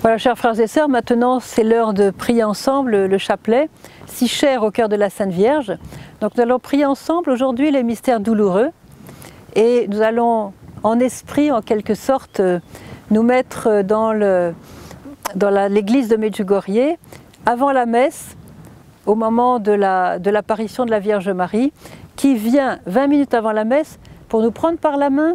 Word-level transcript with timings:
Voilà, 0.00 0.16
chers 0.16 0.38
frères 0.38 0.60
et 0.60 0.68
sœurs, 0.68 0.88
maintenant 0.88 1.40
c'est 1.40 1.64
l'heure 1.64 1.92
de 1.92 2.10
prier 2.10 2.44
ensemble 2.44 3.06
le 3.06 3.18
chapelet, 3.18 3.68
si 4.06 4.28
cher 4.28 4.62
au 4.62 4.70
cœur 4.70 4.88
de 4.88 4.94
la 4.94 5.10
Sainte 5.10 5.32
Vierge. 5.32 5.76
Donc 6.20 6.36
nous 6.36 6.42
allons 6.44 6.60
prier 6.60 6.86
ensemble 6.86 7.30
aujourd'hui 7.30 7.72
les 7.72 7.82
mystères 7.82 8.20
douloureux 8.20 8.70
et 9.56 9.88
nous 9.88 10.00
allons 10.00 10.52
en 10.84 11.00
esprit, 11.00 11.50
en 11.50 11.62
quelque 11.62 11.94
sorte, 11.94 12.40
nous 13.10 13.22
mettre 13.24 13.82
dans 13.82 14.12
l'église 15.68 16.06
de 16.06 16.14
Medjugorje 16.14 16.96
avant 17.44 17.72
la 17.72 17.84
messe, 17.84 18.36
au 19.04 19.16
moment 19.16 19.58
de 19.58 19.72
l'apparition 19.72 20.84
de, 20.84 20.90
de 20.90 20.92
la 20.92 21.00
Vierge 21.00 21.28
Marie, 21.30 21.72
qui 22.14 22.36
vient 22.36 22.78
20 22.86 23.08
minutes 23.08 23.34
avant 23.34 23.50
la 23.50 23.64
messe 23.64 23.98
pour 24.28 24.42
nous 24.42 24.52
prendre 24.52 24.78
par 24.78 24.96
la 24.96 25.10
main 25.10 25.34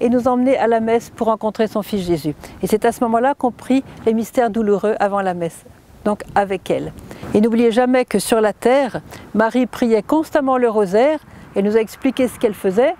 et 0.00 0.08
nous 0.08 0.28
emmener 0.28 0.56
à 0.58 0.66
la 0.66 0.80
messe 0.80 1.10
pour 1.10 1.28
rencontrer 1.28 1.66
son 1.66 1.82
Fils 1.82 2.06
Jésus. 2.06 2.34
Et 2.62 2.66
c'est 2.66 2.84
à 2.84 2.92
ce 2.92 3.02
moment-là 3.04 3.34
qu'on 3.34 3.50
prie 3.50 3.84
les 4.06 4.14
mystères 4.14 4.50
douloureux 4.50 4.94
avant 5.00 5.20
la 5.20 5.34
messe, 5.34 5.64
donc 6.04 6.22
avec 6.34 6.70
elle. 6.70 6.92
Et 7.34 7.40
n'oubliez 7.40 7.72
jamais 7.72 8.04
que 8.04 8.18
sur 8.18 8.40
la 8.40 8.52
terre, 8.52 9.00
Marie 9.34 9.66
priait 9.66 10.02
constamment 10.02 10.58
le 10.58 10.68
rosaire 10.68 11.18
et 11.56 11.62
nous 11.62 11.76
a 11.76 11.80
expliqué 11.80 12.28
ce 12.28 12.38
qu'elle 12.38 12.54
faisait. 12.54 12.94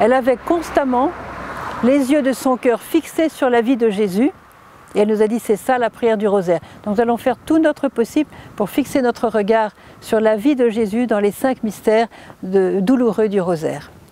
Elle 0.00 0.12
avait 0.12 0.38
constamment 0.38 1.10
les 1.82 2.12
yeux 2.12 2.22
de 2.22 2.32
son 2.32 2.56
cœur 2.56 2.80
fixés 2.80 3.28
sur 3.28 3.50
la 3.50 3.60
vie 3.60 3.76
de 3.76 3.90
Jésus 3.90 4.32
et 4.94 5.00
elle 5.00 5.08
nous 5.08 5.22
a 5.22 5.28
dit 5.28 5.38
c'est 5.38 5.56
ça 5.56 5.78
la 5.78 5.90
prière 5.90 6.18
du 6.18 6.26
rosaire. 6.26 6.60
Donc 6.84 6.96
nous 6.96 7.00
allons 7.00 7.16
faire 7.16 7.36
tout 7.36 7.58
notre 7.58 7.88
possible 7.88 8.30
pour 8.56 8.70
fixer 8.70 9.02
notre 9.02 9.28
regard 9.28 9.72
sur 10.00 10.20
la 10.20 10.36
vie 10.36 10.56
de 10.56 10.68
Jésus 10.68 11.06
dans 11.06 11.20
les 11.20 11.30
cinq 11.30 11.62
mystères 11.62 12.08
douloureux 12.42 13.28
du 13.28 13.40
rosaire. 13.40 13.90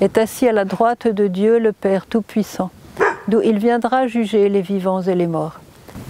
est 0.00 0.16
assis 0.16 0.48
à 0.48 0.52
la 0.52 0.64
droite 0.64 1.06
de 1.06 1.26
Dieu 1.26 1.58
le 1.58 1.72
Père 1.72 2.06
Tout-Puissant, 2.06 2.70
d'où 3.28 3.42
il 3.42 3.58
viendra 3.58 4.06
juger 4.06 4.48
les 4.48 4.62
vivants 4.62 5.02
et 5.02 5.14
les 5.14 5.26
morts. 5.26 5.60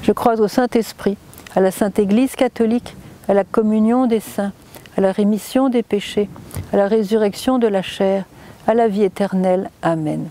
Je 0.02 0.12
crois 0.12 0.41
au 0.41 0.47
Saint-Esprit, 0.47 1.16
à 1.56 1.60
la 1.60 1.72
Sainte 1.72 1.98
Église 1.98 2.36
catholique, 2.36 2.97
à 3.28 3.34
la 3.34 3.42
communion 3.42 4.06
des 4.06 4.20
saints, 4.20 4.52
à 4.97 5.00
la 5.00 5.10
rémission 5.10 5.69
des 5.69 5.82
péchés, 5.82 6.28
à 6.72 6.77
la 6.77 6.86
résurrection 6.86 7.58
de 7.58 7.66
la 7.66 7.82
chair, 7.82 8.24
à 8.69 8.74
la 8.74 8.86
vie 8.86 9.02
éternelle. 9.02 9.70
Amen. 9.82 10.28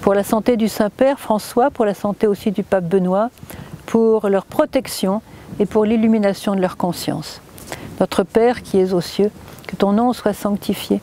Pour 0.00 0.14
la 0.14 0.24
santé 0.24 0.56
du 0.56 0.68
Saint-Père 0.68 1.20
François, 1.20 1.70
pour 1.70 1.84
la 1.84 1.94
santé 1.94 2.26
aussi 2.26 2.50
du 2.50 2.62
Pape 2.62 2.84
Benoît, 2.84 3.28
pour 3.84 4.28
leur 4.30 4.46
protection 4.46 5.20
et 5.58 5.66
pour 5.66 5.84
l'illumination 5.84 6.54
de 6.54 6.62
leur 6.62 6.78
conscience. 6.78 7.42
Notre 7.98 8.22
Père 8.22 8.62
qui 8.62 8.78
es 8.78 8.94
aux 8.94 9.02
cieux, 9.02 9.30
que 9.66 9.76
ton 9.76 9.92
nom 9.92 10.14
soit 10.14 10.32
sanctifié 10.32 11.02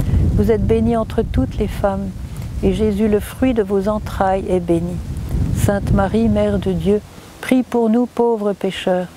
Vous 0.33 0.49
êtes 0.51 0.65
bénie 0.65 0.95
entre 0.95 1.23
toutes 1.23 1.57
les 1.57 1.67
femmes, 1.67 2.09
et 2.63 2.73
Jésus, 2.73 3.07
le 3.07 3.19
fruit 3.19 3.53
de 3.53 3.63
vos 3.63 3.89
entrailles, 3.89 4.45
est 4.47 4.59
béni. 4.59 4.95
Sainte 5.57 5.91
Marie, 5.91 6.29
Mère 6.29 6.57
de 6.57 6.71
Dieu, 6.71 7.01
prie 7.41 7.63
pour 7.63 7.89
nous 7.89 8.05
pauvres 8.05 8.53
pécheurs, 8.53 9.07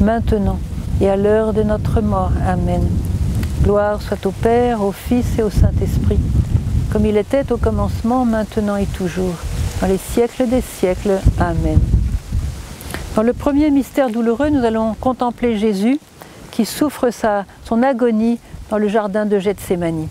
maintenant 0.00 0.58
et 1.00 1.10
à 1.10 1.16
l'heure 1.16 1.52
de 1.52 1.62
notre 1.62 2.00
mort. 2.00 2.30
Amen. 2.46 2.82
Gloire 3.62 4.00
soit 4.00 4.24
au 4.24 4.30
Père, 4.30 4.82
au 4.82 4.92
Fils 4.92 5.38
et 5.38 5.42
au 5.42 5.50
Saint-Esprit, 5.50 6.20
comme 6.92 7.06
il 7.06 7.16
était 7.16 7.50
au 7.52 7.56
commencement, 7.56 8.24
maintenant 8.24 8.76
et 8.76 8.86
toujours, 8.86 9.34
dans 9.80 9.88
les 9.88 9.98
siècles 9.98 10.48
des 10.48 10.60
siècles. 10.60 11.18
Amen. 11.40 11.80
Dans 13.16 13.22
le 13.22 13.32
premier 13.32 13.70
mystère 13.70 14.10
douloureux, 14.10 14.50
nous 14.50 14.64
allons 14.64 14.94
contempler 14.94 15.58
Jésus 15.58 15.98
qui 16.50 16.64
souffre 16.64 17.10
sa, 17.10 17.44
son 17.64 17.82
agonie 17.82 18.38
dans 18.70 18.78
le 18.78 18.88
jardin 18.88 19.26
de 19.26 19.38
Gethsémanie. 19.38 20.08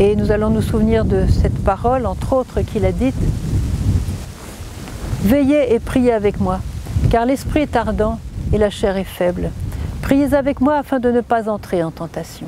Et 0.00 0.14
nous 0.14 0.30
allons 0.30 0.50
nous 0.50 0.62
souvenir 0.62 1.04
de 1.04 1.24
cette 1.26 1.58
parole, 1.64 2.06
entre 2.06 2.32
autres, 2.32 2.60
qu'il 2.60 2.84
a 2.84 2.92
dite 2.92 3.16
Veillez 5.22 5.74
et 5.74 5.80
priez 5.80 6.12
avec 6.12 6.38
moi, 6.38 6.60
car 7.10 7.26
l'esprit 7.26 7.62
est 7.62 7.74
ardent 7.74 8.20
et 8.52 8.58
la 8.58 8.70
chair 8.70 8.96
est 8.96 9.02
faible. 9.02 9.50
Priez 10.00 10.34
avec 10.34 10.60
moi 10.60 10.76
afin 10.76 11.00
de 11.00 11.10
ne 11.10 11.20
pas 11.20 11.48
entrer 11.50 11.82
en 11.82 11.90
tentation. 11.90 12.46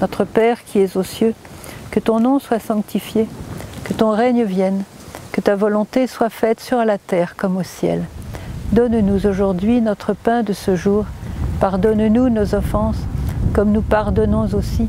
Notre 0.00 0.24
Père 0.24 0.64
qui 0.64 0.78
es 0.78 0.96
aux 0.96 1.02
cieux, 1.02 1.34
que 1.90 2.00
ton 2.00 2.20
nom 2.20 2.38
soit 2.38 2.58
sanctifié, 2.58 3.28
que 3.84 3.92
ton 3.92 4.12
règne 4.12 4.44
vienne, 4.44 4.84
que 5.32 5.42
ta 5.42 5.56
volonté 5.56 6.06
soit 6.06 6.30
faite 6.30 6.60
sur 6.60 6.82
la 6.86 6.96
terre 6.96 7.36
comme 7.36 7.58
au 7.58 7.64
ciel. 7.64 8.04
Donne-nous 8.72 9.26
aujourd'hui 9.26 9.82
notre 9.82 10.14
pain 10.14 10.42
de 10.42 10.54
ce 10.54 10.74
jour. 10.74 11.04
Pardonne-nous 11.60 12.30
nos 12.30 12.54
offenses, 12.54 13.02
comme 13.52 13.72
nous 13.72 13.82
pardonnons 13.82 14.48
aussi 14.54 14.88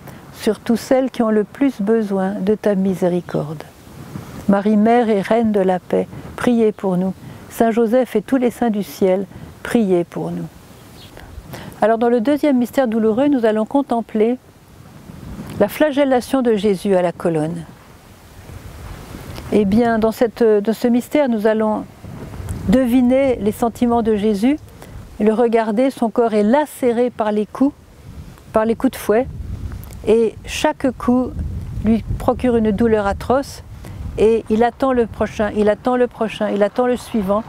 surtout 0.33 0.77
celles 0.77 1.11
qui 1.11 1.23
ont 1.23 1.29
le 1.29 1.43
plus 1.43 1.81
besoin 1.81 2.31
de 2.31 2.55
ta 2.55 2.75
miséricorde. 2.75 3.63
Marie, 4.47 4.77
Mère 4.77 5.09
et 5.09 5.21
Reine 5.21 5.51
de 5.51 5.59
la 5.59 5.79
paix, 5.79 6.07
priez 6.35 6.71
pour 6.71 6.97
nous. 6.97 7.13
Saint 7.49 7.71
Joseph 7.71 8.15
et 8.15 8.21
tous 8.21 8.37
les 8.37 8.51
saints 8.51 8.69
du 8.69 8.83
ciel, 8.83 9.25
priez 9.63 10.03
pour 10.03 10.31
nous. 10.31 10.47
Alors 11.81 11.97
dans 11.97 12.09
le 12.09 12.21
deuxième 12.21 12.57
mystère 12.57 12.87
douloureux, 12.87 13.27
nous 13.27 13.45
allons 13.45 13.65
contempler 13.65 14.37
la 15.59 15.67
flagellation 15.67 16.41
de 16.41 16.55
Jésus 16.55 16.95
à 16.95 17.01
la 17.01 17.11
colonne. 17.11 17.65
Eh 19.51 19.65
bien, 19.65 19.99
dans, 19.99 20.11
ce 20.11 20.87
mystère, 20.87 21.27
nous 21.27 21.45
allons 21.45 21.83
deviner 22.69 23.35
les 23.35 23.51
sentiments 23.51 24.01
de 24.01 24.15
Jésus, 24.15 24.57
le 25.19 25.33
regarder, 25.33 25.89
son 25.89 26.09
corps 26.09 26.33
est 26.33 26.43
lacéré 26.43 27.09
par 27.09 27.31
les 27.31 27.45
coups, 27.45 27.75
par 28.53 28.65
les 28.65 28.75
coups 28.75 28.93
de 28.93 28.97
fouet, 28.97 29.27
et 30.07 30.35
chaque 30.45 30.87
coup 30.97 31.31
lui 31.85 32.03
procure 32.17 32.55
une 32.55 32.71
douleur 32.71 33.07
atroce, 33.07 33.63
et 34.17 34.43
il 34.49 34.63
attend 34.63 34.93
le 34.93 35.07
prochain, 35.07 35.51
il 35.55 35.69
attend 35.69 35.95
le 35.95 36.07
prochain, 36.07 36.49
il 36.49 36.63
attend 36.63 36.85
le 36.85 36.97
suivant, 36.97 37.43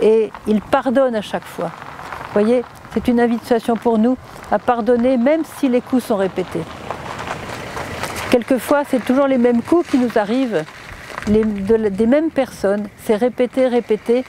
et 0.00 0.30
il 0.46 0.60
pardonne 0.60 1.14
à 1.14 1.22
chaque 1.22 1.44
fois. 1.44 1.70
Vous 2.26 2.40
voyez, 2.40 2.64
c'est 2.92 3.08
une 3.08 3.20
invitation 3.20 3.76
pour 3.76 3.98
nous 3.98 4.16
à 4.50 4.58
pardonner 4.58 5.16
même 5.16 5.42
si 5.58 5.68
les 5.68 5.80
coups 5.80 6.04
sont 6.04 6.16
répétés. 6.16 6.62
Quelquefois, 8.30 8.82
c'est 8.88 9.04
toujours 9.04 9.26
les 9.26 9.38
mêmes 9.38 9.62
coups 9.62 9.90
qui 9.90 9.98
nous 9.98 10.16
arrivent, 10.16 10.64
des 11.26 12.06
mêmes 12.06 12.30
personnes. 12.30 12.88
C'est 13.04 13.16
répété, 13.16 13.68
répété. 13.68 14.24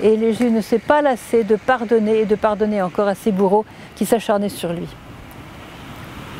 Et 0.00 0.16
Jésus 0.16 0.50
ne 0.50 0.60
s'est 0.60 0.78
pas 0.78 1.02
lassé 1.02 1.42
de 1.42 1.56
pardonner 1.56 2.20
et 2.20 2.24
de 2.24 2.36
pardonner 2.36 2.80
encore 2.82 3.08
à 3.08 3.16
ses 3.16 3.32
bourreaux 3.32 3.64
qui 3.96 4.06
s'acharnaient 4.06 4.48
sur 4.48 4.72
lui. 4.72 4.88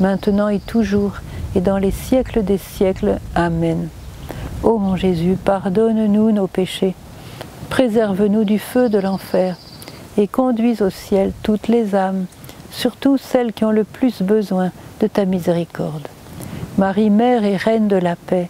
maintenant 0.00 0.48
et 0.48 0.60
toujours, 0.60 1.14
et 1.54 1.60
dans 1.60 1.78
les 1.78 1.90
siècles 1.90 2.42
des 2.42 2.58
siècles. 2.58 3.18
Amen. 3.34 3.88
Ô 4.62 4.78
mon 4.78 4.96
Jésus, 4.96 5.36
pardonne-nous 5.42 6.32
nos 6.32 6.46
péchés, 6.46 6.94
préserve-nous 7.70 8.44
du 8.44 8.58
feu 8.58 8.88
de 8.88 8.98
l'enfer, 8.98 9.56
et 10.16 10.26
conduis 10.26 10.82
au 10.82 10.90
ciel 10.90 11.32
toutes 11.42 11.68
les 11.68 11.94
âmes, 11.94 12.26
surtout 12.70 13.16
celles 13.16 13.52
qui 13.52 13.64
ont 13.64 13.70
le 13.70 13.84
plus 13.84 14.22
besoin 14.22 14.70
de 15.00 15.06
ta 15.06 15.24
miséricorde. 15.24 16.08
Marie, 16.78 17.10
Mère 17.10 17.44
et 17.44 17.56
Reine 17.56 17.88
de 17.88 17.96
la 17.96 18.16
paix, 18.16 18.48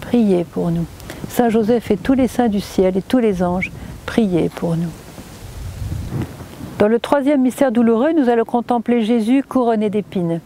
priez 0.00 0.44
pour 0.44 0.70
nous. 0.70 0.86
Saint 1.28 1.48
Joseph 1.48 1.90
et 1.90 1.96
tous 1.96 2.14
les 2.14 2.28
saints 2.28 2.48
du 2.48 2.60
ciel 2.60 2.96
et 2.96 3.02
tous 3.02 3.18
les 3.18 3.42
anges, 3.42 3.72
priez 4.06 4.48
pour 4.48 4.76
nous. 4.76 4.90
Dans 6.78 6.88
le 6.88 7.00
troisième 7.00 7.42
mystère 7.42 7.72
douloureux, 7.72 8.12
nous 8.12 8.28
allons 8.28 8.44
contempler 8.44 9.02
Jésus 9.02 9.42
couronné 9.42 9.90
d'épines. 9.90 10.40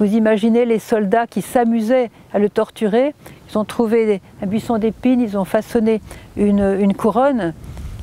Vous 0.00 0.06
imaginez 0.06 0.64
les 0.64 0.80
soldats 0.80 1.28
qui 1.28 1.40
s'amusaient 1.40 2.10
à 2.32 2.40
le 2.40 2.48
torturer. 2.48 3.14
Ils 3.48 3.58
ont 3.58 3.64
trouvé 3.64 4.20
un 4.42 4.46
buisson 4.46 4.78
d'épines, 4.78 5.20
ils 5.20 5.38
ont 5.38 5.44
façonné 5.44 6.00
une, 6.36 6.94
couronne. 6.94 7.54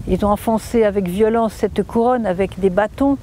Ils 0.07 0.23
ont 0.25 0.29
enfoncé 0.29 0.85
avec 0.85 1.09
violence 1.09 1.53
cette 1.53 1.83
couronne 1.83 2.25
avec 2.25 2.59
des 2.61 2.69
bâtons. 2.69 3.17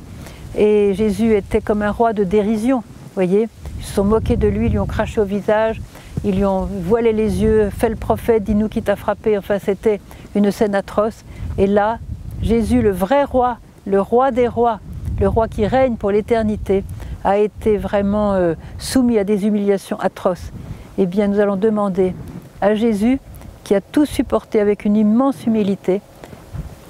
Et 0.55 0.93
Jésus 0.95 1.35
était 1.35 1.63
comme 1.63 1.81
un 1.81 1.91
roi 1.91 2.13
de 2.13 2.25
dérision. 2.25 2.83
voyez 3.15 3.49
Ils 3.79 3.85
se 3.85 3.95
sont 3.95 4.05
moqués 4.05 4.37
de 4.37 4.49
lui, 4.49 4.67
ils 4.67 4.73
lui 4.73 4.79
ont 4.79 4.87
craché 4.87 5.21
au 5.21 5.25
visage, 5.25 5.81
ils 6.23 6.37
lui 6.37 6.45
ont 6.45 6.69
voilé 6.83 7.15
les 7.15 7.43
yeux, 7.43 7.71
fait 7.71 7.89
le 7.89 7.97
prophète, 7.97 8.45
dis-nous 8.45 8.69
qui 8.69 8.83
t'a 8.83 8.97
frappé. 8.97 9.39
Enfin, 9.39 9.59
c'était 9.59 9.99
une 10.35 10.51
scène 10.51 10.75
atroce. 10.75 11.25
Et 11.57 11.67
là, 11.67 11.99
Jésus, 12.43 12.83
le 12.83 12.91
vrai 12.91 13.25
roi, 13.25 13.57
le 13.87 13.99
roi 13.99 14.31
des 14.31 14.47
rois, 14.47 14.81
le 15.21 15.27
roi 15.27 15.49
qui 15.49 15.67
règne 15.67 15.97
pour 15.97 16.11
l'éternité, 16.11 16.85
a 17.25 17.39
été 17.39 17.77
vraiment 17.77 18.35
euh, 18.35 18.55
soumis 18.79 19.19
à 19.19 19.25
des 19.25 19.47
humiliations 19.47 19.99
atroces. 20.01 20.53
Eh 20.99 21.07
bien, 21.07 21.29
nous 21.29 21.41
allons 21.41 21.57
demander 21.57 22.15
à 22.61 22.75
Jésus, 22.75 23.19
qui 23.65 23.75
a 23.75 23.81
tout 23.81 24.07
supporté 24.07 24.61
avec 24.61 24.85
une 24.85 24.97
immense 24.97 25.47
humilité, 25.47 26.01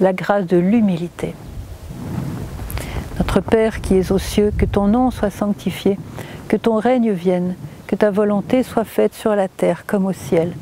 la 0.00 0.12
grâce 0.12 0.46
de 0.46 0.56
l'humilité. 0.56 1.34
Notre 3.18 3.40
Père 3.40 3.80
qui 3.80 3.96
es 3.96 4.12
aux 4.12 4.18
cieux, 4.18 4.52
que 4.56 4.64
ton 4.64 4.86
nom 4.86 5.10
soit 5.10 5.30
sanctifié, 5.30 5.98
que 6.46 6.56
ton 6.56 6.76
règne 6.76 7.10
vienne, 7.10 7.56
que 7.86 7.96
ta 7.96 8.10
volonté 8.10 8.62
soit 8.62 8.84
faite 8.84 9.14
sur 9.14 9.34
la 9.34 9.48
terre 9.48 9.84
comme 9.86 10.06
au 10.06 10.12
ciel. 10.12 10.52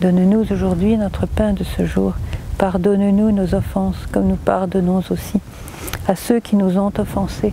Donne-nous 0.00 0.52
aujourd'hui 0.52 0.96
notre 0.98 1.26
pain 1.26 1.52
de 1.54 1.64
ce 1.64 1.86
jour. 1.86 2.14
Pardonne-nous 2.58 3.32
nos 3.32 3.54
offenses 3.54 4.06
comme 4.12 4.26
nous 4.26 4.36
pardonnons 4.36 5.02
aussi 5.10 5.40
à 6.06 6.16
ceux 6.16 6.40
qui 6.40 6.56
nous 6.56 6.78
ont 6.78 6.92
offensés 6.98 7.52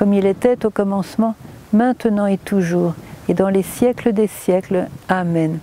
comme 0.00 0.14
il 0.14 0.24
était 0.24 0.64
au 0.64 0.70
commencement, 0.70 1.34
maintenant 1.74 2.24
et 2.24 2.38
toujours, 2.38 2.94
et 3.28 3.34
dans 3.34 3.50
les 3.50 3.62
siècles 3.62 4.14
des 4.14 4.28
siècles. 4.28 4.86
Amen. 5.10 5.58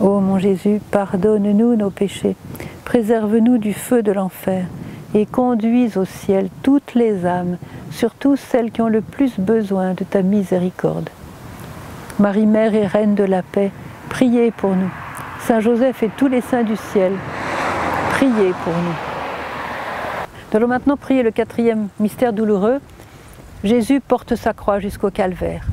Ô 0.00 0.18
mon 0.20 0.38
Jésus, 0.38 0.80
pardonne-nous 0.90 1.76
nos 1.76 1.90
péchés, 1.90 2.36
préserve-nous 2.86 3.58
du 3.58 3.74
feu 3.74 4.02
de 4.02 4.12
l'enfer, 4.12 4.64
et 5.14 5.26
conduis 5.26 5.98
au 5.98 6.06
ciel 6.06 6.48
toutes 6.62 6.94
les 6.94 7.26
âmes, 7.26 7.58
surtout 7.90 8.36
celles 8.36 8.70
qui 8.70 8.80
ont 8.80 8.88
le 8.88 9.02
plus 9.02 9.38
besoin 9.38 9.92
de 9.92 10.04
ta 10.04 10.22
miséricorde. 10.22 11.10
Marie-Mère 12.18 12.74
et 12.74 12.86
Reine 12.86 13.14
de 13.14 13.24
la 13.24 13.42
paix, 13.42 13.72
Priez 14.08 14.52
pour 14.52 14.74
nous. 14.74 14.90
Saint 15.40 15.60
Joseph 15.60 16.02
et 16.02 16.10
tous 16.16 16.28
les 16.28 16.40
saints 16.40 16.62
du 16.62 16.76
ciel, 16.76 17.12
priez 18.12 18.54
pour 18.64 18.72
nous. 18.72 18.96
Nous 20.50 20.56
allons 20.56 20.68
maintenant 20.68 20.96
prier 20.96 21.22
le 21.22 21.30
quatrième 21.30 21.88
mystère 22.00 22.32
douloureux. 22.32 22.80
Jésus 23.64 24.00
porte 24.00 24.36
sa 24.36 24.52
croix 24.52 24.78
jusqu'au 24.78 25.10
calvaire. 25.10 25.66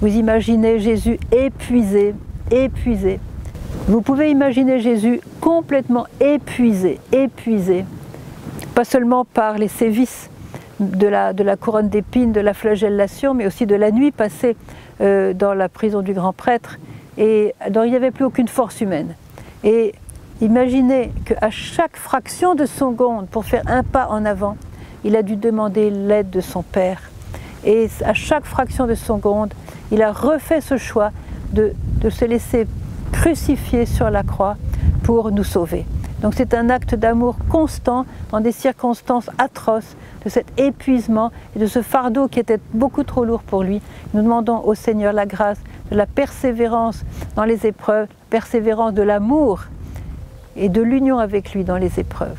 Vous 0.00 0.08
imaginez 0.08 0.78
Jésus 0.78 1.18
épuisé, 1.32 2.14
épuisé. 2.50 3.20
Vous 3.86 4.02
pouvez 4.02 4.30
imaginer 4.30 4.80
Jésus 4.80 5.20
complètement 5.40 6.06
épuisé, 6.20 7.00
épuisé, 7.12 7.84
pas 8.74 8.84
seulement 8.84 9.24
par 9.24 9.58
les 9.58 9.68
sévices 9.68 10.30
de 10.80 11.06
la, 11.08 11.56
couronne 11.56 11.88
d'épines, 11.88 12.32
de 12.32 12.40
la 12.40 12.54
flagellation, 12.54 13.34
mais 13.34 13.46
aussi 13.46 13.66
de 13.66 13.74
la 13.74 13.90
nuit 13.90 14.12
passée 14.12 14.56
euh, 15.00 15.32
dans 15.32 15.54
la 15.54 15.68
prison 15.68 16.02
du 16.02 16.12
grand 16.12 16.32
prêtre 16.32 16.78
et 17.18 17.54
il 17.66 17.90
n'y 17.90 17.96
avait 17.96 18.12
plus 18.12 18.24
aucune 18.24 18.48
force 18.48 18.80
humaine. 18.80 19.14
Et 19.64 19.94
imaginez 20.40 21.10
qu'à 21.24 21.50
chaque 21.50 21.96
fraction 21.96 22.54
de 22.54 22.64
seconde, 22.64 23.28
pour 23.28 23.44
faire 23.44 23.64
un 23.66 23.82
pas 23.82 24.06
en 24.08 24.24
avant, 24.24 24.56
il 25.04 25.16
a 25.16 25.22
dû 25.22 25.36
demander 25.36 25.90
l'aide 25.90 26.30
de 26.30 26.40
son 26.40 26.62
Père. 26.62 27.00
Et 27.64 27.88
à 28.04 28.14
chaque 28.14 28.44
fraction 28.44 28.86
de 28.86 28.94
seconde, 28.94 29.52
il 29.90 30.02
a 30.02 30.12
refait 30.12 30.60
ce 30.60 30.76
choix 30.76 31.10
de, 31.52 31.72
de 32.00 32.10
se 32.10 32.24
laisser 32.24 32.66
crucifier 33.12 33.86
sur 33.86 34.10
la 34.10 34.22
croix 34.22 34.56
pour 35.02 35.30
nous 35.30 35.44
sauver. 35.44 35.86
Donc 36.22 36.34
c'est 36.34 36.52
un 36.54 36.68
acte 36.68 36.94
d'amour 36.94 37.36
constant 37.48 38.04
dans 38.30 38.40
des 38.40 38.52
circonstances 38.52 39.30
atroces, 39.38 39.96
de 40.24 40.30
cet 40.30 40.46
épuisement 40.58 41.30
et 41.54 41.60
de 41.60 41.66
ce 41.66 41.80
fardeau 41.80 42.26
qui 42.26 42.40
était 42.40 42.58
beaucoup 42.74 43.04
trop 43.04 43.24
lourd 43.24 43.42
pour 43.42 43.62
lui. 43.62 43.80
Nous 44.14 44.22
demandons 44.22 44.60
au 44.64 44.74
Seigneur 44.74 45.12
la 45.12 45.26
grâce 45.26 45.58
de 45.90 45.96
la 45.96 46.06
persévérance 46.06 47.04
dans 47.36 47.44
les 47.44 47.66
épreuves, 47.66 48.08
persévérance 48.30 48.94
de 48.94 49.02
l'amour 49.02 49.64
et 50.56 50.68
de 50.68 50.82
l'union 50.82 51.18
avec 51.18 51.52
lui 51.54 51.62
dans 51.62 51.76
les 51.76 52.00
épreuves. 52.00 52.38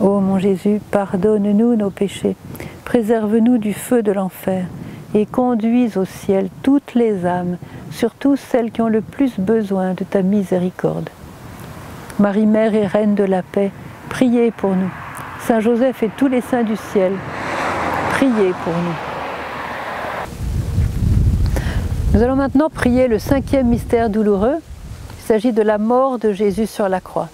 Ô 0.00 0.20
mon 0.20 0.38
Jésus, 0.38 0.80
pardonne-nous 0.90 1.76
nos 1.76 1.90
péchés, 1.90 2.36
préserve-nous 2.84 3.58
du 3.58 3.72
feu 3.72 4.02
de 4.02 4.12
l'enfer 4.12 4.64
et 5.14 5.26
conduis 5.26 5.96
au 5.96 6.04
ciel 6.04 6.48
toutes 6.62 6.94
les 6.94 7.26
âmes, 7.26 7.56
surtout 7.90 8.36
celles 8.36 8.70
qui 8.70 8.80
ont 8.80 8.88
le 8.88 9.02
plus 9.02 9.38
besoin 9.38 9.94
de 9.94 10.04
ta 10.04 10.22
miséricorde. 10.22 11.10
Marie 12.18 12.46
Mère 12.46 12.74
et 12.74 12.86
Reine 12.86 13.14
de 13.14 13.24
la 13.24 13.42
paix, 13.42 13.70
priez 14.08 14.50
pour 14.50 14.70
nous. 14.70 14.90
Saint 15.46 15.60
Joseph 15.60 16.02
et 16.02 16.10
tous 16.16 16.28
les 16.28 16.40
saints 16.40 16.62
du 16.62 16.76
ciel, 16.76 17.12
priez 18.12 18.52
pour 18.64 18.72
nous. 18.72 18.96
Nous 22.14 22.22
allons 22.22 22.36
maintenant 22.36 22.68
prier 22.68 23.08
le 23.08 23.18
cinquième 23.18 23.68
mystère 23.68 24.10
douloureux. 24.10 24.56
Il 25.18 25.22
s'agit 25.26 25.52
de 25.52 25.62
la 25.62 25.78
mort 25.78 26.18
de 26.18 26.32
Jésus 26.32 26.66
sur 26.66 26.88
la 26.88 27.00
croix. 27.00 27.28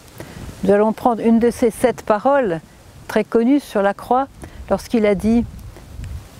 Nous 0.64 0.73
allons 0.73 0.92
prendre 0.92 1.23
une 1.25 1.38
de 1.38 1.51
ces 1.51 1.71
sept 1.71 2.03
paroles 2.03 2.61
très 3.07 3.23
connues 3.23 3.61
sur 3.61 3.81
la 3.81 3.94
croix 3.94 4.27
lorsqu'il 4.68 5.07
a 5.07 5.14
dit 5.14 5.44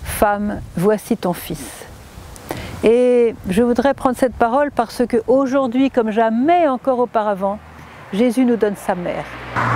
Femme, 0.03 0.59
voici 0.75 1.15
ton 1.15 1.31
fils. 1.31 1.85
Et 2.83 3.33
je 3.49 3.63
voudrais 3.63 3.93
prendre 3.93 4.17
cette 4.17 4.33
parole 4.33 4.71
parce 4.71 5.05
que 5.07 5.17
aujourd'hui, 5.27 5.89
comme 5.89 6.11
jamais 6.11 6.67
encore 6.67 6.99
auparavant, 6.99 7.59
Jésus 8.11 8.43
nous 8.43 8.57
donne 8.57 8.75
sa 8.75 8.95
mère. 8.95 9.23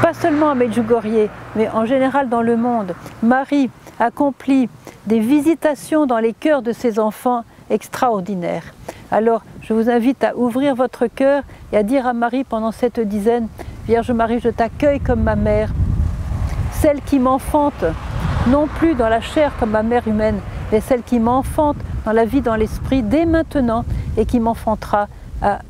Pas 0.01 0.13
seulement 0.13 0.49
à 0.49 0.55
Medjugorje, 0.55 1.29
mais 1.55 1.69
en 1.69 1.85
général 1.85 2.27
dans 2.27 2.41
le 2.41 2.57
monde. 2.57 2.95
Marie 3.21 3.69
accomplit 3.99 4.67
des 5.05 5.19
visitations 5.19 6.05
dans 6.05 6.19
les 6.19 6.33
cœurs 6.33 6.61
de 6.61 6.73
ses 6.73 6.99
enfants 6.99 7.45
extraordinaires. 7.69 8.73
Alors, 9.11 9.43
je 9.61 9.73
vous 9.73 9.89
invite 9.89 10.23
à 10.23 10.35
ouvrir 10.35 10.75
votre 10.75 11.07
cœur 11.07 11.43
et 11.71 11.77
à 11.77 11.83
dire 11.83 12.07
à 12.07 12.13
Marie 12.13 12.43
pendant 12.43 12.71
cette 12.71 12.99
dizaine, 12.99 13.47
Vierge 13.85 14.11
Marie, 14.11 14.39
je 14.39 14.47
t'accueille 14.47 15.01
comme 15.01 15.23
ma 15.23 15.35
mère, 15.35 15.69
celle 16.71 17.01
qui 17.01 17.19
m'enfante, 17.19 17.83
non 18.49 18.67
plus 18.67 18.95
dans 18.95 19.09
la 19.09 19.19
chair 19.19 19.51
comme 19.59 19.71
ma 19.71 19.83
mère 19.83 20.07
humaine, 20.07 20.39
mais 20.71 20.79
celle 20.79 21.03
qui 21.03 21.19
m'enfante 21.19 21.75
dans 22.05 22.13
la 22.13 22.23
vie, 22.23 22.39
dans 22.39 22.55
l'esprit, 22.55 23.03
dès 23.03 23.25
maintenant, 23.25 23.83
et 24.15 24.25
qui 24.25 24.39
m'enfantera 24.39 25.07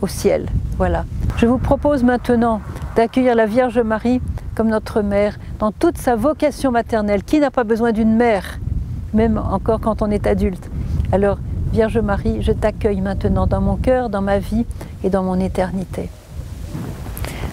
au 0.02 0.08
ciel. 0.08 0.48
Voilà. 0.78 1.06
Je 1.38 1.48
vous 1.48 1.58
propose 1.58 2.04
maintenant 2.04 2.62
d'accueillir 2.96 3.34
la 3.34 3.48
Vierge 3.48 3.80
Marie 3.80 4.22
comme 4.54 4.68
notre 4.68 5.02
mère 5.02 5.40
dans 5.58 5.72
toute 5.72 5.98
sa 5.98 6.16
vocation 6.16 6.72
maternelle. 6.72 7.24
Qui 7.24 7.40
n'a 7.40 7.50
pas 7.50 7.64
besoin 7.64 7.92
d'une 7.92 8.16
mère, 8.16 8.60
même 9.16 9.40
encore 9.40 9.80
quand 9.80 10.04
on 10.04 10.12
est 10.12 10.28
adulte? 10.28 10.70
Alors, 11.12 11.40
Vierge 11.72 11.98
Marie, 11.98 12.44
je 12.44 12.52
t'accueille 12.52 13.02
maintenant 13.02 13.48
dans 13.48 13.62
mon 13.62 13.76
cœur, 13.76 14.10
dans 14.10 14.22
ma 14.22 14.38
vie 14.38 14.68
et 15.04 15.10
dans 15.10 15.24
mon 15.24 15.40
éternité. 15.40 16.10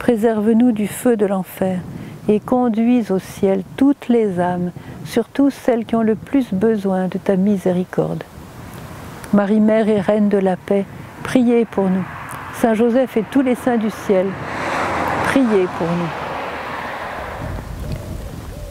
préserve-nous 0.00 0.72
du 0.72 0.88
feu 0.88 1.16
de 1.16 1.26
l'enfer, 1.26 1.78
et 2.26 2.40
conduis 2.40 3.12
au 3.12 3.18
ciel 3.18 3.62
toutes 3.76 4.08
les 4.08 4.40
âmes, 4.40 4.72
surtout 5.04 5.50
celles 5.50 5.84
qui 5.84 5.94
ont 5.94 6.02
le 6.02 6.14
plus 6.16 6.52
besoin 6.52 7.06
de 7.06 7.18
ta 7.18 7.36
miséricorde. 7.36 8.24
Marie 9.34 9.60
Mère 9.60 9.88
et 9.88 10.00
Reine 10.00 10.30
de 10.30 10.38
la 10.38 10.56
paix, 10.56 10.86
Priez 11.22 11.66
pour 11.66 11.88
nous. 11.90 12.04
Saint 12.54 12.74
Joseph 12.74 13.16
et 13.18 13.24
tous 13.30 13.42
les 13.42 13.54
saints 13.54 13.76
du 13.76 13.90
ciel, 13.90 14.26
priez 15.26 15.66
pour 15.78 15.86
nous. 15.86 16.10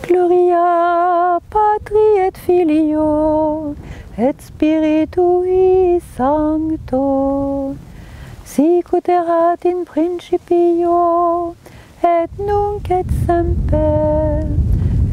Gloria 0.08 1.38
Patri 1.50 2.28
et 2.28 2.32
Filio 2.38 3.76
et 4.18 4.34
Spiritui 4.40 6.02
Sancto 6.18 7.76
sic 8.60 8.92
ut 8.92 9.08
erat 9.08 9.64
in 9.64 9.86
principio 9.86 11.56
et 12.04 12.28
nunc 12.44 12.90
et 12.92 13.06
semper 13.26 14.44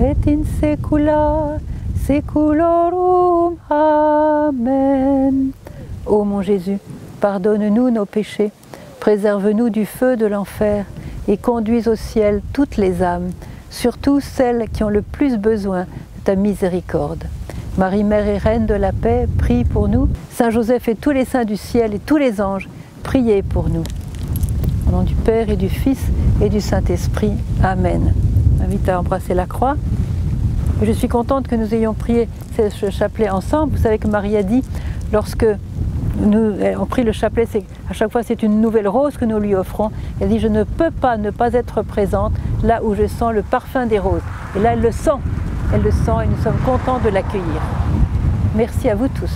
et 0.00 0.26
in 0.26 0.42
saecula 0.58 1.58
saeculorum. 2.06 3.54
Amen. 3.70 5.52
Ô 6.06 6.24
mon 6.24 6.42
Jésus, 6.42 6.78
Pardonne-nous 7.20 7.90
nos 7.90 8.04
péchés, 8.04 8.50
préserve-nous 8.98 9.70
du 9.70 9.86
feu 9.86 10.16
de 10.16 10.26
l'enfer 10.26 10.84
et 11.28 11.36
conduis 11.36 11.86
au 11.86 11.94
ciel 11.94 12.42
toutes 12.52 12.76
les 12.76 13.00
âmes, 13.04 13.30
surtout 13.70 14.18
celles 14.18 14.68
qui 14.70 14.82
ont 14.82 14.88
le 14.88 15.02
plus 15.02 15.38
besoin 15.38 15.82
de 15.82 16.24
ta 16.24 16.34
miséricorde. 16.34 17.22
Marie, 17.78 18.02
Mère 18.02 18.26
et 18.26 18.38
Reine 18.38 18.66
de 18.66 18.74
la 18.74 18.90
paix, 18.90 19.28
prie 19.38 19.64
pour 19.64 19.86
nous. 19.86 20.08
Saint 20.32 20.50
Joseph 20.50 20.88
et 20.88 20.96
tous 20.96 21.12
les 21.12 21.24
saints 21.24 21.44
du 21.44 21.56
ciel 21.56 21.94
et 21.94 22.00
tous 22.00 22.16
les 22.16 22.40
anges, 22.40 22.68
priez 23.06 23.44
pour 23.44 23.68
nous. 23.68 23.84
Au 24.88 24.90
nom 24.90 25.02
du 25.02 25.14
Père 25.14 25.48
et 25.48 25.54
du 25.54 25.68
Fils 25.68 26.00
et 26.42 26.48
du 26.48 26.60
Saint-Esprit. 26.60 27.30
Amen. 27.62 28.12
J'invite 28.58 28.88
à 28.88 28.98
embrasser 28.98 29.32
la 29.32 29.46
croix. 29.46 29.76
Je 30.82 30.90
suis 30.90 31.06
contente 31.06 31.46
que 31.46 31.54
nous 31.54 31.72
ayons 31.72 31.94
prié 31.94 32.28
ce 32.56 32.90
chapelet 32.90 33.30
ensemble. 33.30 33.76
Vous 33.76 33.82
savez 33.84 33.98
que 33.98 34.08
Marie 34.08 34.36
a 34.36 34.42
dit, 34.42 34.64
lorsque 35.12 35.46
nous 36.20 36.54
on 36.80 36.86
prie 36.86 37.04
le 37.04 37.12
chapelet, 37.12 37.46
à 37.88 37.92
chaque 37.92 38.10
fois 38.10 38.24
c'est 38.24 38.42
une 38.42 38.60
nouvelle 38.60 38.88
rose 38.88 39.16
que 39.16 39.24
nous 39.24 39.38
lui 39.38 39.54
offrons. 39.54 39.92
Elle 40.18 40.30
dit 40.30 40.40
je 40.40 40.48
ne 40.48 40.64
peux 40.64 40.90
pas 40.90 41.16
ne 41.16 41.30
pas 41.30 41.52
être 41.52 41.82
présente 41.82 42.32
là 42.64 42.82
où 42.82 42.96
je 42.96 43.06
sens 43.06 43.32
le 43.32 43.42
parfum 43.42 43.86
des 43.86 44.00
roses. 44.00 44.26
Et 44.56 44.58
là 44.58 44.72
elle 44.72 44.82
le 44.82 44.90
sent, 44.90 45.20
elle 45.72 45.82
le 45.82 45.92
sent 45.92 46.24
et 46.24 46.26
nous 46.26 46.42
sommes 46.42 46.58
contents 46.64 46.98
de 46.98 47.10
l'accueillir. 47.10 47.62
Merci 48.56 48.90
à 48.90 48.96
vous 48.96 49.06
tous. 49.06 49.30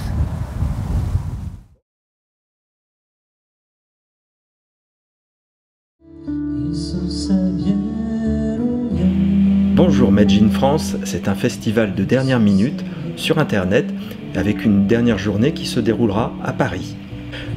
Bonjour 10.10 10.26
Made 10.26 10.52
France, 10.52 10.96
c'est 11.04 11.28
un 11.28 11.36
festival 11.36 11.94
de 11.94 12.02
dernière 12.02 12.40
minute 12.40 12.84
sur 13.14 13.38
internet 13.38 13.86
avec 14.34 14.64
une 14.64 14.88
dernière 14.88 15.18
journée 15.18 15.52
qui 15.52 15.66
se 15.66 15.78
déroulera 15.78 16.32
à 16.42 16.52
Paris. 16.52 16.96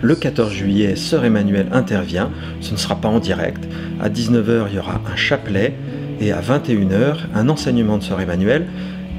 Le 0.02 0.14
14 0.14 0.52
juillet, 0.54 0.96
Sœur 0.96 1.26
Emmanuel 1.26 1.66
intervient, 1.72 2.30
ce 2.62 2.74
ne 2.74 2.78
sera 2.78 2.96
pas 2.98 3.08
en 3.08 3.20
direct. 3.20 3.68
À 4.00 4.08
19h, 4.08 4.68
il 4.70 4.76
y 4.76 4.78
aura 4.78 5.02
un 5.12 5.16
chapelet 5.16 5.74
et 6.22 6.32
à 6.32 6.42
21h, 6.42 7.22
un 7.34 7.50
enseignement 7.50 7.98
de 7.98 8.04
Sœur 8.04 8.22
Emmanuel, 8.22 8.68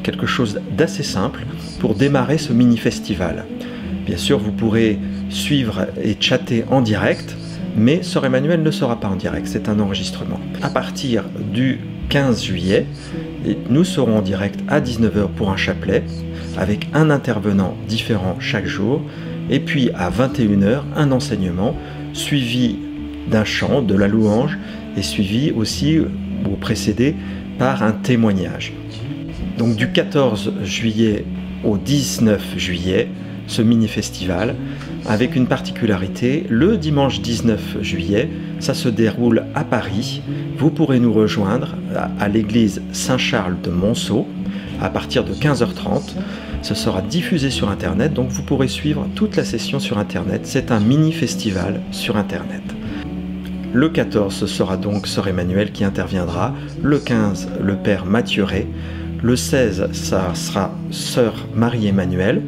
quelque 0.05 0.27
chose 0.27 0.61
d'assez 0.70 1.03
simple 1.03 1.40
pour 1.81 1.97
démarrer 1.97 2.38
ce 2.38 2.53
mini-festival. 2.53 3.47
Bien 4.07 4.16
sûr, 4.16 4.38
vous 4.38 4.53
pourrez 4.53 5.01
suivre 5.29 5.88
et 6.01 6.16
chatter 6.20 6.64
en 6.70 6.83
direct, 6.83 7.37
mais 7.77 8.05
Sœur 8.05 8.27
Emmanuel 8.27 8.62
ne 8.62 8.70
sera 8.70 9.01
pas 9.01 9.09
en 9.09 9.16
direct, 9.16 9.49
c'est 9.49 9.68
un 9.68 9.81
enregistrement. 9.81 10.38
À 10.62 10.70
partir 10.70 11.25
du 11.53 11.81
15 12.09 12.45
juillet, 12.45 12.87
nous 13.69 13.85
serons 13.85 14.19
en 14.19 14.23
direct 14.23 14.61
à 14.69 14.81
19h 14.81 15.29
pour 15.37 15.51
un 15.51 15.57
chapelet 15.57 16.03
avec 16.57 16.88
un 16.95 17.11
intervenant 17.11 17.77
différent 17.88 18.37
chaque 18.38 18.67
jour, 18.67 19.03
et 19.51 19.61
puis 19.61 19.90
à 19.95 20.11
21h, 20.11 20.83
un 20.97 21.12
enseignement 21.12 21.77
suivi 22.12 22.77
d'un 23.31 23.45
chant, 23.45 23.83
de 23.83 23.95
la 23.95 24.09
louange, 24.09 24.59
et 24.97 25.03
suivi 25.03 25.51
aussi 25.51 25.99
ou 25.99 26.57
précédé 26.61 27.17
par 27.59 27.83
un 27.83 27.93
témoignage. 27.93 28.73
Donc 29.59 29.77
du 29.77 29.90
14 29.90 30.53
juillet 30.62 31.25
au 31.64 31.79
19 31.79 32.55
juillet, 32.57 33.09
ce 33.47 33.62
mini-festival, 33.62 34.55
avec 35.07 35.37
une 35.37 35.47
particularité, 35.47 36.47
le 36.49 36.77
dimanche 36.79 37.21
19 37.21 37.83
juillet, 37.83 38.31
ça 38.59 38.75
se 38.75 38.88
déroule 38.88 39.45
à 39.55 39.64
Paris. 39.64 40.23
Vous 40.57 40.71
pourrez 40.71 40.99
nous 40.99 41.12
rejoindre 41.12 41.75
à 42.19 42.29
l'église 42.29 42.81
Saint-Charles 42.93 43.61
de 43.62 43.71
Monceau 43.71 44.27
à 44.81 44.88
partir 44.88 45.25
de 45.25 45.35
15h30. 45.35 46.14
Ce 46.62 46.75
sera 46.75 47.03
diffusé 47.03 47.51
sur 47.51 47.69
Internet, 47.69 48.14
donc 48.14 48.29
vous 48.31 48.43
pourrez 48.43 48.69
suivre 48.69 49.07
toute 49.14 49.37
la 49.37 49.45
session 49.45 49.79
sur 49.79 49.99
Internet. 49.99 50.43
C'est 50.45 50.71
un 50.71 50.81
mini-festival 50.81 51.83
sur 51.90 52.17
Internet. 52.17 52.62
Le 53.75 53.88
14, 53.88 54.33
ce 54.33 54.47
sera 54.47 54.77
donc 54.77 55.07
Sœur 55.07 55.29
Emmanuel 55.29 55.73
qui 55.73 55.85
interviendra. 55.85 56.55
Le 56.83 56.99
15, 56.99 57.49
le 57.61 57.75
Père 57.77 58.07
Mathieu 58.07 58.47
Le 59.21 59.37
16, 59.37 59.88
ça 59.93 60.35
sera 60.35 60.73
Sœur 60.90 61.35
Marie-Emmanuel. 61.55 62.43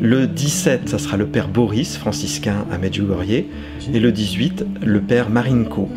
Le 0.00 0.26
17, 0.26 0.88
ça 0.90 0.98
sera 0.98 1.16
le 1.16 1.26
Père 1.26 1.48
Boris, 1.48 1.96
franciscain 1.96 2.66
à 2.70 2.78
Medjugorje. 2.78 3.44
Et 3.92 4.00
le 4.00 4.12
18, 4.12 4.64
le 4.84 5.00
Père 5.00 5.30
Marinko, 5.30 5.88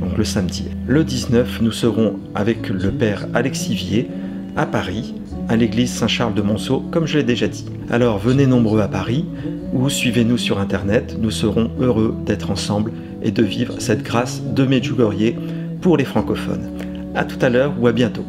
donc 0.00 0.18
le 0.18 0.24
samedi. 0.24 0.64
Le 0.86 1.04
19, 1.04 1.62
nous 1.62 1.72
serons 1.72 2.18
avec 2.34 2.68
le 2.68 2.90
Père 2.90 3.26
Alexivier 3.34 4.08
à 4.56 4.66
Paris 4.66 5.14
à 5.48 5.56
l'église 5.56 5.92
Saint-Charles 5.92 6.34
de 6.34 6.42
Monceau, 6.42 6.80
comme 6.90 7.06
je 7.06 7.18
l'ai 7.18 7.24
déjà 7.24 7.48
dit. 7.48 7.66
Alors 7.90 8.18
venez 8.18 8.46
nombreux 8.46 8.80
à 8.80 8.88
Paris 8.88 9.24
ou 9.72 9.88
suivez-nous 9.88 10.38
sur 10.38 10.58
Internet, 10.58 11.16
nous 11.20 11.30
serons 11.30 11.70
heureux 11.80 12.14
d'être 12.24 12.50
ensemble 12.50 12.92
et 13.22 13.30
de 13.30 13.42
vivre 13.42 13.76
cette 13.78 14.02
grâce 14.02 14.42
de 14.42 14.64
Medjugorje 14.64 15.34
pour 15.80 15.96
les 15.96 16.04
francophones. 16.04 16.68
A 17.14 17.24
tout 17.24 17.38
à 17.40 17.48
l'heure 17.48 17.74
ou 17.80 17.86
à 17.86 17.92
bientôt. 17.92 18.24